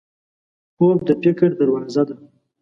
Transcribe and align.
خوب 0.75 0.97
د 1.07 1.09
فکر 1.23 1.49
دروازه 1.59 2.03
ده 2.09 2.15